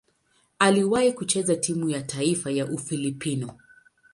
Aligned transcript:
Aliwahi 0.59 1.13
kucheza 1.13 1.55
timu 1.55 1.89
ya 1.89 2.01
taifa 2.01 2.51
ya 2.51 2.65
Ufilipino. 2.65 3.57